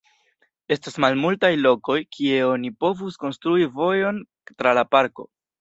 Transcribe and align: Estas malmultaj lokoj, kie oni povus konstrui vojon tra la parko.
Estas 0.75 0.95
malmultaj 1.05 1.51
lokoj, 1.65 1.99
kie 2.17 2.39
oni 2.47 2.73
povus 2.85 3.21
konstrui 3.27 3.71
vojon 3.79 4.21
tra 4.53 4.77
la 4.81 4.91
parko. 4.97 5.33